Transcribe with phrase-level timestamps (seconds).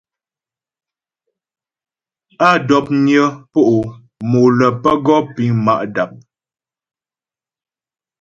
[2.47, 3.79] Á dɔpnyə po'
[4.29, 6.11] mo lə́ pə́ gɔ piŋ ma' dap.